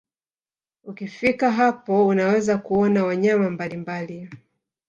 [0.83, 4.29] Ukifika hapo unaweza kuona wanyama mbalimbali